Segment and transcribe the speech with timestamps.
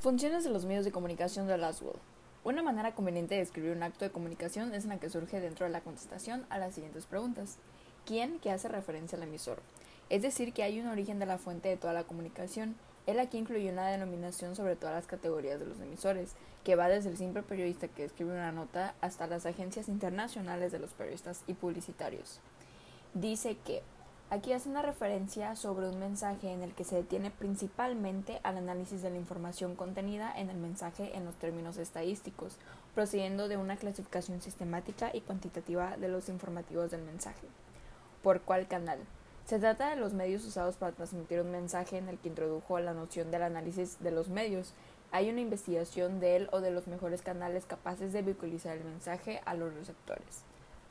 [0.00, 1.96] Funciones de los medios de comunicación de Laswell.
[2.44, 5.64] Una manera conveniente de escribir un acto de comunicación es en la que surge dentro
[5.64, 7.56] de la contestación a las siguientes preguntas.
[8.04, 8.38] ¿Quién?
[8.38, 9.62] que hace referencia al emisor.
[10.10, 12.76] Es decir, que hay un origen de la fuente de toda la comunicación.
[13.06, 17.08] Él aquí incluye una denominación sobre todas las categorías de los emisores, que va desde
[17.08, 21.54] el simple periodista que escribe una nota hasta las agencias internacionales de los periodistas y
[21.54, 22.40] publicitarios.
[23.14, 23.82] Dice que
[24.28, 29.00] Aquí hace una referencia sobre un mensaje en el que se detiene principalmente al análisis
[29.00, 32.56] de la información contenida en el mensaje en los términos estadísticos,
[32.92, 37.46] procediendo de una clasificación sistemática y cuantitativa de los informativos del mensaje.
[38.24, 38.98] ¿Por cuál canal?
[39.44, 42.94] Se trata de los medios usados para transmitir un mensaje en el que introdujo la
[42.94, 44.72] noción del análisis de los medios.
[45.12, 49.40] Hay una investigación de él o de los mejores canales capaces de vehiculizar el mensaje
[49.44, 50.42] a los receptores.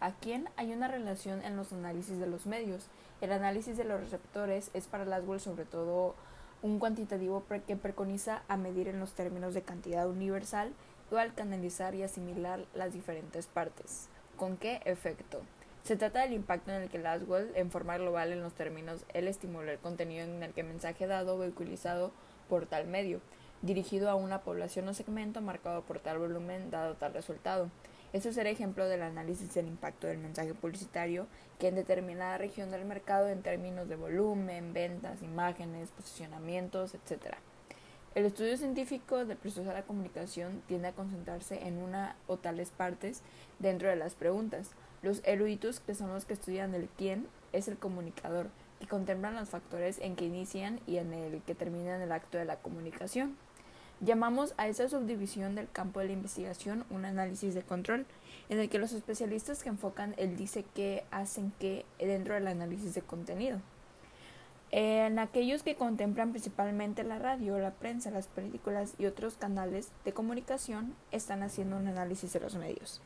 [0.05, 2.86] ¿A quién hay una relación en los análisis de los medios?
[3.22, 6.14] El análisis de los receptores es para Laswell sobre todo
[6.62, 10.73] un cuantitativo que preconiza a medir en los términos de cantidad universal
[11.09, 14.08] o al canalizar y asimilar las diferentes partes.
[14.38, 15.42] ¿Con qué efecto?
[15.81, 19.28] Se trata del impacto en el que Laswell, en forma global en los términos, él
[19.28, 22.11] estimula el contenido en el que mensaje dado vehiculizado
[22.48, 23.22] por tal medio,
[23.64, 27.72] dirigido a una población o segmento marcado por tal volumen dado tal resultado.
[28.16, 31.27] Esto será ejemplo del análisis del impacto del mensaje publicitario
[31.59, 37.36] que en determinada región del mercado en términos de volumen, ventas, imágenes, posicionamientos, etc.
[38.13, 42.69] El estudio científico del proceso de la comunicación tiende a concentrarse en una o tales
[42.69, 43.21] partes
[43.59, 44.69] dentro de las preguntas.
[45.02, 48.47] Los eruditos, que son los que estudian el quién, es el comunicador,
[48.80, 52.45] que contemplan los factores en que inician y en el que terminan el acto de
[52.45, 53.36] la comunicación.
[54.02, 58.06] Llamamos a esa subdivisión del campo de la investigación un análisis de control,
[58.50, 62.94] en el que los especialistas que enfocan el dice qué hacen qué dentro del análisis
[62.94, 63.62] de contenido.
[64.72, 70.12] En aquellos que contemplan principalmente la radio, la prensa, las películas y otros canales de
[70.12, 73.02] comunicación están haciendo un análisis de los medios.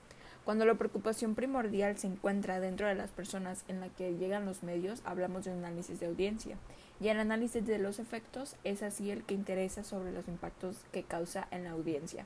[0.49, 4.63] Cuando la preocupación primordial se encuentra dentro de las personas en la que llegan los
[4.63, 6.57] medios, hablamos de un análisis de audiencia.
[6.99, 11.03] Y el análisis de los efectos es así el que interesa sobre los impactos que
[11.03, 12.25] causa en la audiencia.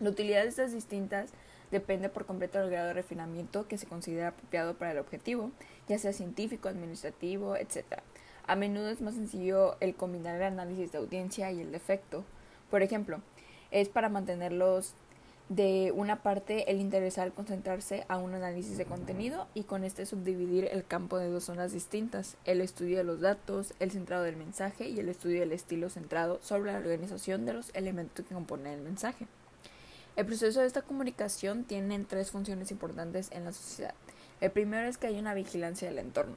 [0.00, 1.28] La utilidad de estas distintas
[1.70, 5.50] depende por completo del grado de refinamiento que se considera apropiado para el objetivo,
[5.90, 8.00] ya sea científico, administrativo, etc.
[8.46, 12.24] A menudo es más sencillo el combinar el análisis de audiencia y el de efecto.
[12.70, 13.20] Por ejemplo,
[13.70, 14.94] es para mantenerlos
[15.48, 20.68] de una parte el interesar concentrarse a un análisis de contenido y con este subdividir
[20.72, 24.88] el campo de dos zonas distintas, el estudio de los datos, el centrado del mensaje
[24.88, 28.82] y el estudio del estilo centrado sobre la organización de los elementos que componen el
[28.82, 29.28] mensaje.
[30.16, 33.94] El proceso de esta comunicación tiene tres funciones importantes en la sociedad.
[34.40, 36.36] El primero es que hay una vigilancia del entorno.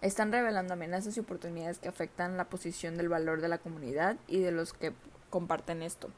[0.00, 4.40] Están revelando amenazas y oportunidades que afectan la posición del valor de la comunidad y
[4.40, 4.92] de los que
[5.28, 6.10] comparten esto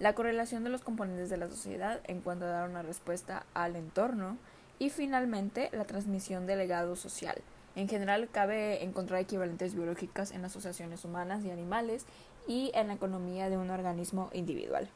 [0.00, 3.76] la correlación de los componentes de la sociedad en cuanto a dar una respuesta al
[3.76, 4.38] entorno
[4.78, 7.36] y finalmente la transmisión del legado social.
[7.76, 12.06] En general cabe encontrar equivalentes biológicas en asociaciones humanas y animales
[12.48, 14.88] y en la economía de un organismo individual.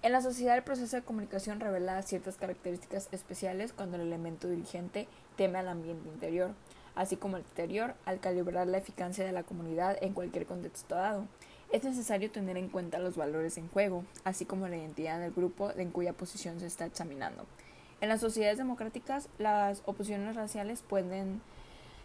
[0.00, 5.06] En la sociedad el proceso de comunicación revela ciertas características especiales cuando el elemento dirigente
[5.36, 6.52] teme al ambiente interior,
[6.94, 11.26] así como el exterior, al calibrar la eficacia de la comunidad en cualquier contexto dado.
[11.72, 15.70] Es necesario tener en cuenta los valores en juego, así como la identidad del grupo
[15.74, 17.46] en cuya posición se está examinando.
[18.02, 21.40] En las sociedades democráticas, las oposiciones raciales pueden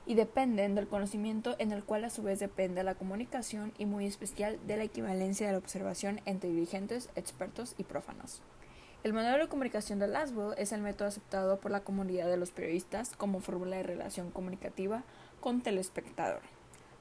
[0.05, 4.05] y dependen del conocimiento en el cual a su vez depende la comunicación y muy
[4.05, 8.41] especial de la equivalencia de la observación entre dirigentes, expertos y prófanos.
[9.03, 12.51] El modelo de comunicación de Laswell es el método aceptado por la comunidad de los
[12.51, 15.03] periodistas como fórmula de relación comunicativa
[15.41, 16.39] con telespectador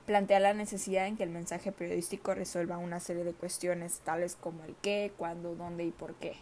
[0.07, 4.65] plantea la necesidad en que el mensaje periodístico resuelva una serie de cuestiones tales como
[4.65, 6.37] el qué, cuándo, dónde y por qué.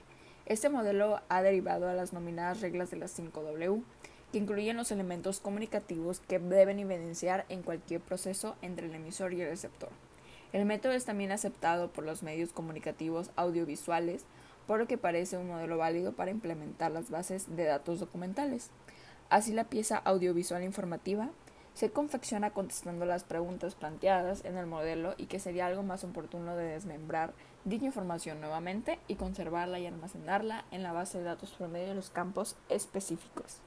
[0.47, 3.83] Este modelo ha derivado a las nominadas reglas de las 5W,
[4.31, 9.41] que incluyen los elementos comunicativos que deben evidenciar en cualquier proceso entre el emisor y
[9.41, 9.89] el receptor.
[10.53, 14.25] El método es también aceptado por los medios comunicativos audiovisuales,
[14.67, 18.71] por lo que parece un modelo válido para implementar las bases de datos documentales.
[19.31, 21.31] Así la pieza audiovisual informativa
[21.75, 26.57] se confecciona contestando las preguntas planteadas en el modelo y que sería algo más oportuno
[26.57, 27.35] de desmembrar
[27.65, 31.95] dicha información nuevamente y conservarla y almacenarla en la base de datos por medio de
[31.95, 33.61] los campos específicos.